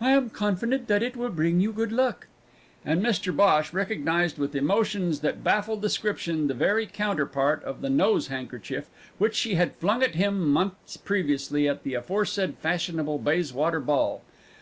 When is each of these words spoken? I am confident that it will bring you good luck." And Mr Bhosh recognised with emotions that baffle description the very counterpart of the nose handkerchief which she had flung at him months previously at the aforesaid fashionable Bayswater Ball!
I 0.00 0.12
am 0.12 0.30
confident 0.30 0.88
that 0.88 1.02
it 1.02 1.14
will 1.14 1.28
bring 1.28 1.60
you 1.60 1.70
good 1.70 1.92
luck." 1.92 2.26
And 2.86 3.02
Mr 3.04 3.36
Bhosh 3.36 3.74
recognised 3.74 4.38
with 4.38 4.54
emotions 4.56 5.20
that 5.20 5.44
baffle 5.44 5.76
description 5.76 6.46
the 6.46 6.54
very 6.54 6.86
counterpart 6.86 7.62
of 7.64 7.82
the 7.82 7.90
nose 7.90 8.28
handkerchief 8.28 8.88
which 9.18 9.34
she 9.34 9.56
had 9.56 9.76
flung 9.76 10.02
at 10.02 10.14
him 10.14 10.48
months 10.48 10.96
previously 10.96 11.68
at 11.68 11.82
the 11.82 11.92
aforesaid 11.92 12.56
fashionable 12.60 13.18
Bayswater 13.18 13.80
Ball! 13.80 14.22